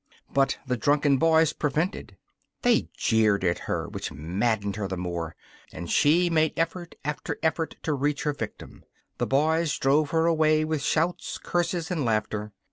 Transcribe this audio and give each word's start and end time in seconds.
But 0.33 0.57
the 0.65 0.77
drunken 0.77 1.17
boys 1.19 1.53
prevented. 1.53 2.17
They 2.63 2.89
jeered 2.97 3.43
at 3.43 3.59
her, 3.69 3.87
which 3.87 4.11
maddened 4.11 4.75
her 4.77 4.87
the 4.87 4.97
more, 4.97 5.35
and 5.71 5.91
she 5.91 6.27
made 6.27 6.57
effort 6.57 6.95
after 7.05 7.37
effort 7.43 7.75
to 7.83 7.93
reach 7.93 8.23
her 8.23 8.33
victim. 8.33 8.83
The 9.19 9.27
boys 9.27 9.77
drove 9.77 10.09
her 10.09 10.25
away 10.25 10.65
with 10.65 10.81
shouts, 10.81 11.37
curses 11.37 11.91
and 11.91 12.03
laughter. 12.03 12.51